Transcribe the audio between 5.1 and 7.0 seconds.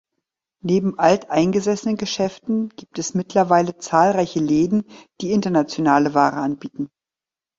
die internationale Waren anbieten.